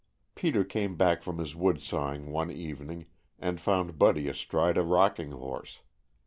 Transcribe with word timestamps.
Peter 0.33 0.63
came 0.63 0.95
back 0.95 1.21
from 1.21 1.37
his 1.37 1.55
wood 1.55 1.79
sawing 1.79 2.31
one 2.31 2.49
evening 2.49 3.05
and 3.37 3.61
found 3.61 3.99
Buddy 3.99 4.27
astride 4.27 4.75
a 4.79 4.81
rocking 4.81 5.29
horse. 5.29 5.83